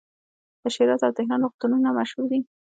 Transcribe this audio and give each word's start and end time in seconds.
د 0.61 0.63
شیراز 0.75 1.01
او 1.05 1.15
تهران 1.17 1.39
روغتونونه 1.43 1.89
مشهور 1.97 2.25
دي. 2.31 2.39